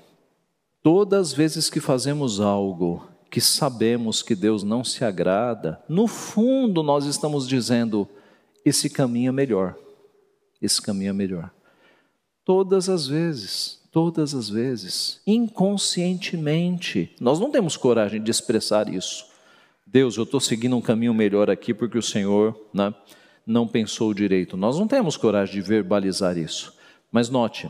[0.82, 6.84] todas as vezes que fazemos algo que sabemos que Deus não se agrada, no fundo
[6.84, 8.08] nós estamos dizendo:
[8.64, 9.76] esse caminho é melhor,
[10.62, 11.52] esse caminho é melhor.
[12.46, 19.33] Todas as vezes, todas as vezes, inconscientemente, nós não temos coragem de expressar isso.
[19.86, 22.94] Deus, eu estou seguindo um caminho melhor aqui porque o Senhor né,
[23.46, 24.58] não pensou direito.
[24.58, 26.74] Nós não temos coragem de verbalizar isso.
[27.12, 27.70] Mas note,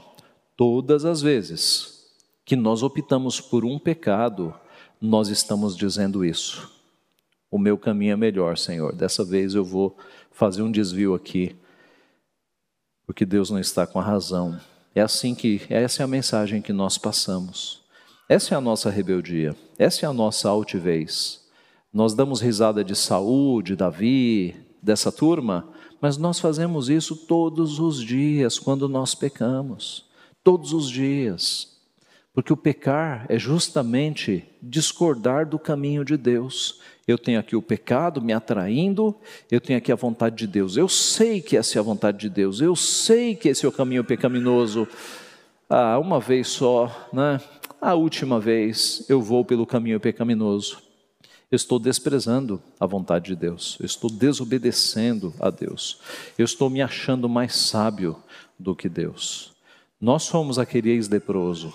[0.55, 2.07] todas as vezes
[2.45, 4.53] que nós optamos por um pecado,
[5.01, 6.71] nós estamos dizendo isso.
[7.51, 8.95] O meu caminho é melhor, Senhor.
[8.95, 9.97] Dessa vez eu vou
[10.31, 11.55] fazer um desvio aqui,
[13.05, 14.59] porque Deus não está com a razão.
[14.95, 17.83] É assim que, essa é a mensagem que nós passamos.
[18.29, 21.42] Essa é a nossa rebeldia, essa é a nossa altivez.
[21.93, 25.69] Nós damos risada de Saúl, de Davi, dessa turma,
[26.01, 30.05] mas nós fazemos isso todos os dias quando nós pecamos.
[30.43, 31.77] Todos os dias.
[32.33, 36.81] Porque o pecar é justamente discordar do caminho de Deus.
[37.07, 39.15] Eu tenho aqui o pecado me atraindo,
[39.51, 40.75] eu tenho aqui a vontade de Deus.
[40.75, 43.71] Eu sei que essa é a vontade de Deus, eu sei que esse é o
[43.71, 44.87] caminho pecaminoso.
[45.69, 47.39] Ah, uma vez só, né?
[47.79, 50.82] A última vez eu vou pelo caminho pecaminoso.
[51.53, 55.99] Eu estou desprezando a vontade de Deus, eu estou desobedecendo a Deus,
[56.35, 58.17] eu estou me achando mais sábio
[58.57, 59.53] do que Deus.
[60.01, 61.71] Nós somos aquele ex-leproso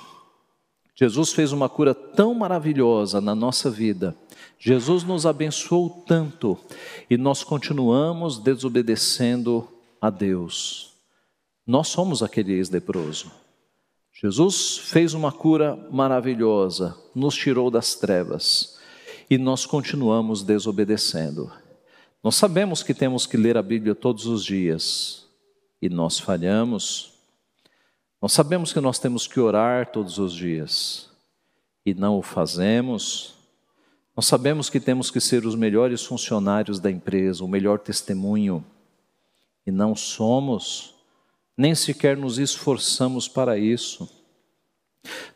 [0.97, 4.17] Jesus fez uma cura tão maravilhosa na nossa vida.
[4.59, 6.59] Jesus nos abençoou tanto
[7.09, 9.69] e nós continuamos desobedecendo
[10.01, 10.95] a Deus.
[11.65, 13.31] Nós somos aquele ex-leproso.
[14.13, 18.77] Jesus fez uma cura maravilhosa, nos tirou das trevas
[19.31, 21.53] e nós continuamos desobedecendo.
[22.23, 25.27] Nós sabemos que temos que ler a Bíblia todos os dias
[25.81, 27.13] e nós falhamos,
[28.21, 31.09] nós sabemos que nós temos que orar todos os dias
[31.87, 33.35] e não o fazemos.
[34.17, 38.65] Nós sabemos que temos que ser os melhores funcionários da empresa, o melhor testemunho
[39.65, 40.95] e não somos,
[41.57, 44.09] nem sequer nos esforçamos para isso.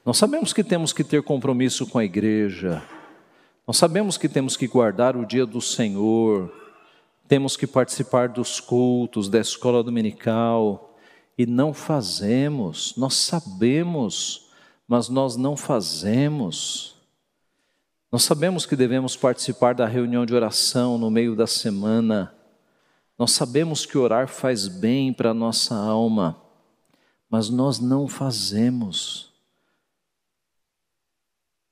[0.05, 2.83] Nós sabemos que temos que ter compromisso com a igreja,
[3.66, 6.53] nós sabemos que temos que guardar o dia do Senhor,
[7.29, 10.96] temos que participar dos cultos, da escola dominical,
[11.38, 12.94] e não fazemos.
[12.96, 14.51] Nós sabemos,
[14.87, 16.94] mas nós não fazemos.
[18.11, 22.35] Nós sabemos que devemos participar da reunião de oração no meio da semana.
[23.18, 26.37] Nós sabemos que orar faz bem para a nossa alma,
[27.31, 29.33] mas nós não fazemos.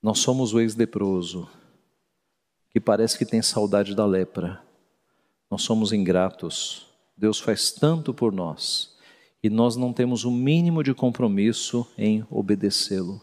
[0.01, 1.47] Nós somos o ex-leproso,
[2.71, 4.61] que parece que tem saudade da lepra.
[5.49, 6.87] Nós somos ingratos.
[7.17, 8.91] Deus faz tanto por nós
[9.43, 13.21] e nós não temos o mínimo de compromisso em obedecê-lo.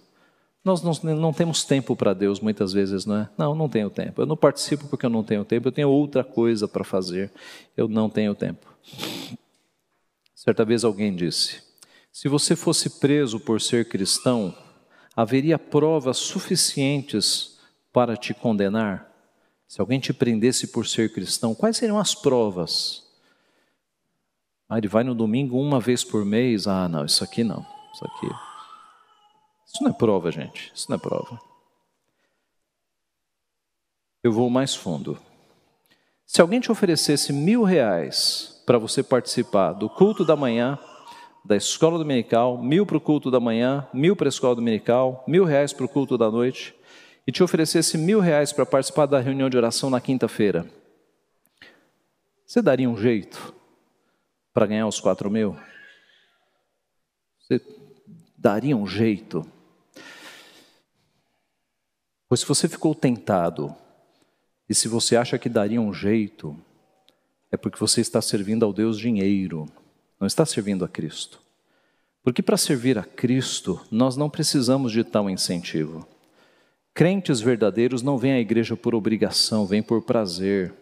[0.65, 3.31] Nós não, não, temos tempo para Deus muitas vezes, não é?
[3.39, 4.21] Não, não tenho tempo.
[4.21, 7.33] Eu não participo porque eu não tenho tempo, eu tenho outra coisa para fazer,
[7.77, 8.67] eu não tenho tempo.
[10.35, 11.63] Certa vez alguém disse:
[12.13, 14.55] se você fosse preso por ser cristão,
[15.17, 17.59] haveria provas suficientes
[17.93, 19.08] para te condenar?
[19.69, 23.07] Se alguém te prendesse por ser cristão, quais seriam as provas?
[24.67, 26.67] Ah, ele vai no domingo uma vez por mês.
[26.67, 27.65] Ah, não, isso aqui não.
[27.93, 28.27] Isso aqui.
[29.67, 30.73] Isso não é prova, gente.
[30.75, 31.39] Isso não é prova.
[34.23, 35.19] Eu vou mais fundo.
[36.27, 40.79] Se alguém te oferecesse mil reais para você participar do culto da manhã,
[41.45, 45.45] da escola dominical, mil para o culto da manhã, mil para a escola dominical, mil
[45.45, 46.75] reais para o culto da noite,
[47.29, 50.67] e te oferecesse mil reais para participar da reunião de oração na quinta-feira,
[52.45, 53.55] você daria um jeito?
[54.59, 55.57] para ganhar os quatro mil?
[57.39, 57.63] Você
[58.37, 59.49] daria um jeito?
[62.29, 63.73] Pois se você ficou tentado,
[64.69, 66.61] e se você acha que daria um jeito,
[67.53, 69.71] é porque você está servindo ao Deus dinheiro,
[70.19, 71.41] não está servindo a Cristo.
[72.21, 76.05] Porque para servir a Cristo, nós não precisamos de tal incentivo.
[76.99, 80.75] Crentes verdadeiros não vêm à igreja por obrigação, vêm por prazer.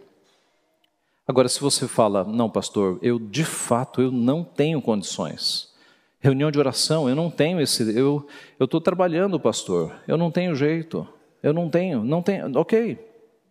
[1.29, 5.75] Agora, se você fala, não, pastor, eu de fato eu não tenho condições.
[6.19, 8.27] Reunião de oração, eu não tenho esse, eu
[8.59, 11.07] eu estou trabalhando, pastor, eu não tenho jeito,
[11.43, 12.99] eu não tenho, não tenho, ok.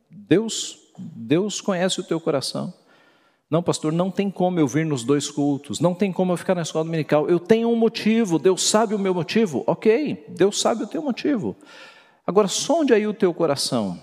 [0.10, 2.74] Deus, Deus conhece o teu coração.
[3.48, 6.56] Não, pastor, não tem como eu vir nos dois cultos, não tem como eu ficar
[6.56, 7.30] na escola dominical.
[7.30, 10.26] Eu tenho um motivo, Deus sabe o meu motivo, ok.
[10.30, 11.56] Deus sabe o teu motivo.
[12.26, 14.02] Agora, sonde aí o teu coração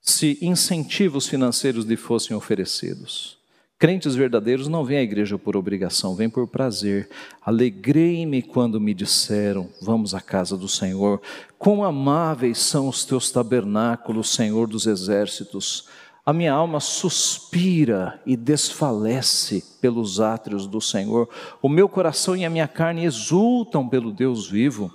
[0.00, 3.38] se incentivos financeiros lhe fossem oferecidos.
[3.78, 7.08] Crentes verdadeiros não vêm à igreja por obrigação, vêm por prazer.
[7.40, 11.20] Alegrei-me quando me disseram: Vamos à casa do Senhor.
[11.58, 15.88] Quão amáveis são os teus tabernáculos, Senhor dos exércitos.
[16.26, 21.26] A minha alma suspira e desfalece pelos átrios do Senhor.
[21.62, 24.92] O meu coração e a minha carne exultam pelo Deus vivo.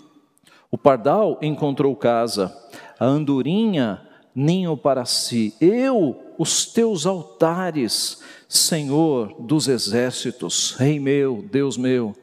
[0.71, 2.55] O pardal encontrou casa,
[2.99, 4.01] a andorinha
[4.35, 5.53] ninho para si.
[5.61, 12.13] Eu, os teus altares, Senhor dos exércitos, Rei meu, Deus meu,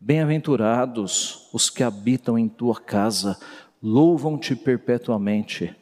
[0.00, 3.36] bem-aventurados os que habitam em tua casa,
[3.82, 5.74] louvam-te perpetuamente.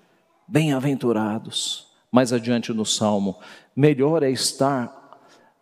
[0.48, 1.92] Bem-aventurados.
[2.10, 3.36] Mais adiante no salmo,
[3.74, 5.18] melhor é estar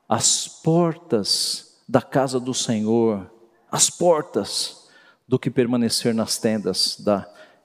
[0.08, 3.30] às portas da casa do Senhor,
[3.70, 4.81] às portas,
[5.26, 7.20] do que permanecer nas tendas da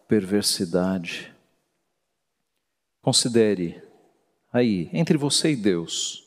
[0.07, 1.33] perversidade.
[3.01, 3.81] Considere
[4.51, 6.25] aí, entre você e Deus,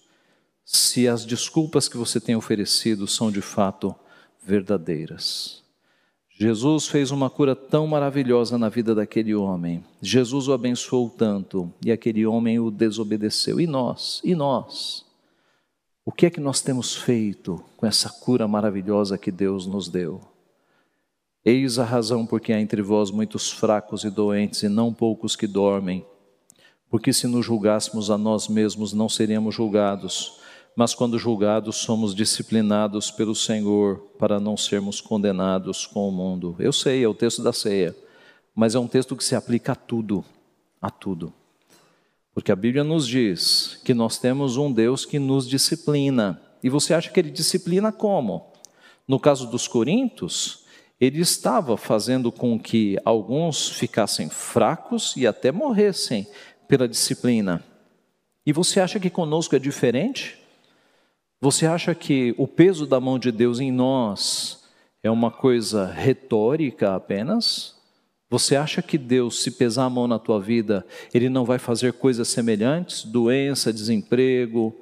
[0.64, 3.95] se as desculpas que você tem oferecido são de fato
[4.43, 5.62] verdadeiras.
[6.41, 9.85] Jesus fez uma cura tão maravilhosa na vida daquele homem.
[10.01, 13.61] Jesus o abençoou tanto e aquele homem o desobedeceu.
[13.61, 14.22] E nós?
[14.24, 15.05] E nós?
[16.03, 20.30] O que é que nós temos feito com essa cura maravilhosa que Deus nos deu?
[21.45, 25.36] Eis a razão por que há entre vós muitos fracos e doentes e não poucos
[25.36, 26.05] que dormem.
[26.88, 30.41] Porque se nos julgássemos a nós mesmos, não seríamos julgados
[30.74, 36.57] mas quando julgados somos disciplinados pelo Senhor para não sermos condenados com o mundo.
[36.59, 37.95] Eu sei, é o texto da ceia,
[38.55, 40.24] mas é um texto que se aplica a tudo,
[40.80, 41.32] a tudo.
[42.32, 46.41] Porque a Bíblia nos diz que nós temos um Deus que nos disciplina.
[46.62, 48.53] E você acha que ele disciplina como?
[49.07, 50.60] No caso dos Coríntios,
[51.01, 56.26] ele estava fazendo com que alguns ficassem fracos e até morressem
[56.68, 57.64] pela disciplina.
[58.44, 60.38] E você acha que conosco é diferente?
[61.40, 64.64] Você acha que o peso da mão de Deus em nós
[65.03, 67.76] é uma coisa retórica apenas?
[68.28, 71.94] Você acha que Deus, se pesar a mão na tua vida, Ele não vai fazer
[71.94, 73.05] coisas semelhantes?
[73.05, 74.78] Doença, desemprego,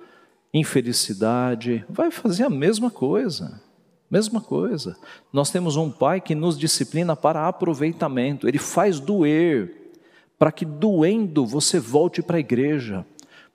[0.52, 3.62] infelicidade, vai fazer a mesma coisa.
[4.10, 4.96] Mesma coisa.
[5.32, 9.92] Nós temos um pai que nos disciplina para aproveitamento, ele faz doer,
[10.38, 13.04] para que doendo você volte para a igreja.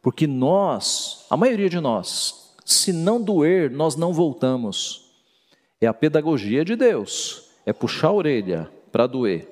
[0.02, 5.12] Porque nós, a maioria de nós, se não doer, nós não voltamos.
[5.80, 9.50] É a pedagogia de Deus, é puxar a orelha para doer.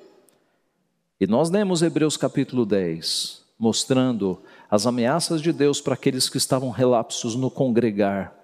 [1.20, 4.40] E nós lemos Hebreus capítulo 10, mostrando
[4.70, 8.41] as ameaças de Deus para aqueles que estavam relapsos no congregar.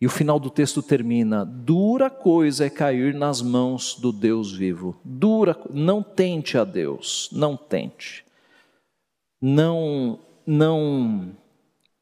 [0.00, 5.00] E o final do texto termina: dura coisa é cair nas mãos do Deus vivo.
[5.04, 8.24] Dura, não tente a Deus, não tente.
[9.40, 11.34] Não não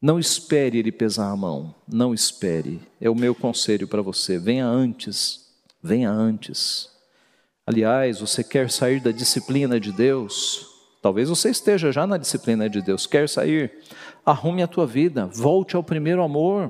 [0.01, 2.81] não espere ele pesar a mão, não espere.
[2.99, 4.37] É o meu conselho para você.
[4.37, 5.47] Venha antes,
[5.81, 6.89] venha antes.
[7.65, 10.67] Aliás, você quer sair da disciplina de Deus?
[11.01, 13.05] Talvez você esteja já na disciplina de Deus.
[13.05, 13.71] Quer sair?
[14.25, 16.69] Arrume a tua vida, volte ao primeiro amor,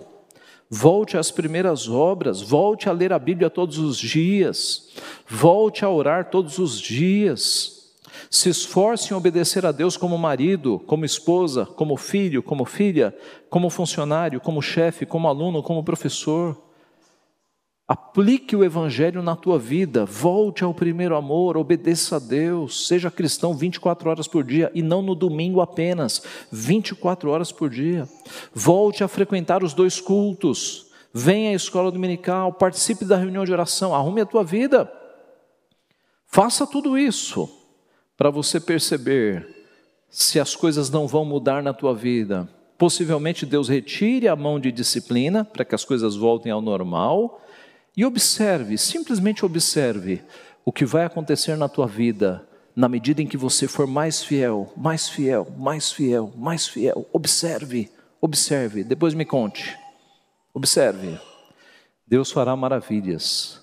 [0.73, 4.89] volte às primeiras obras, volte a ler a Bíblia todos os dias,
[5.29, 7.93] volte a orar todos os dias.
[8.27, 13.15] Se esforce em obedecer a Deus como marido, como esposa, como filho, como filha,
[13.51, 16.59] como funcionário, como chefe, como aluno, como professor.
[17.85, 23.53] Aplique o Evangelho na tua vida, volte ao primeiro amor, obedeça a Deus, seja cristão
[23.53, 28.07] 24 horas por dia e não no domingo apenas, 24 horas por dia.
[28.53, 33.93] Volte a frequentar os dois cultos, venha à escola dominical, participe da reunião de oração,
[33.93, 34.89] arrume a tua vida.
[36.25, 37.49] Faça tudo isso
[38.15, 39.45] para você perceber
[40.09, 42.47] se as coisas não vão mudar na tua vida.
[42.77, 47.41] Possivelmente Deus retire a mão de disciplina para que as coisas voltem ao normal
[47.95, 50.21] e observe, simplesmente observe
[50.65, 54.71] o que vai acontecer na tua vida na medida em que você for mais fiel,
[54.75, 57.07] mais fiel, mais fiel, mais fiel.
[57.13, 57.89] Observe,
[58.19, 59.77] observe, depois me conte.
[60.53, 61.19] Observe.
[62.07, 63.61] Deus fará maravilhas.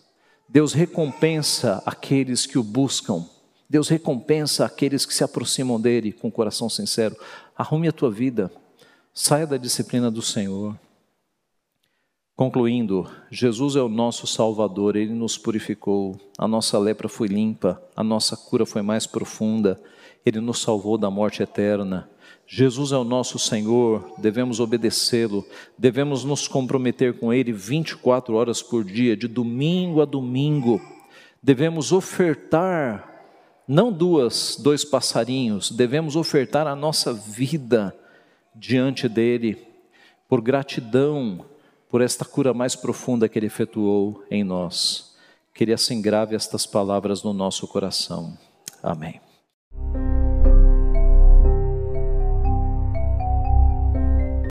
[0.49, 3.25] Deus recompensa aqueles que o buscam.
[3.69, 7.17] Deus recompensa aqueles que se aproximam dele com coração sincero.
[7.57, 8.51] Arrume a tua vida,
[9.15, 10.77] saia da disciplina do Senhor.
[12.41, 18.03] Concluindo, Jesus é o nosso Salvador, ele nos purificou, a nossa lepra foi limpa, a
[18.03, 19.79] nossa cura foi mais profunda,
[20.25, 22.09] ele nos salvou da morte eterna.
[22.47, 25.45] Jesus é o nosso Senhor, devemos obedecê-lo,
[25.77, 30.81] devemos nos comprometer com Ele 24 horas por dia, de domingo a domingo,
[31.43, 33.23] devemos ofertar
[33.69, 37.95] não duas, dois passarinhos, devemos ofertar a nossa vida
[38.55, 39.59] diante dele,
[40.27, 41.45] por gratidão
[41.91, 45.15] por esta cura mais profunda que ele efetuou em nós.
[45.53, 48.39] Que ele assim grave estas palavras no nosso coração.
[48.83, 49.21] Amém.